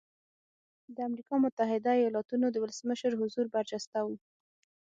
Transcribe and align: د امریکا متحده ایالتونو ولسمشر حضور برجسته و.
د 0.95 0.97
امریکا 1.09 1.35
متحده 1.43 1.91
ایالتونو 2.01 2.45
ولسمشر 2.63 3.11
حضور 3.21 3.45
برجسته 3.55 3.99
و. 4.05 4.09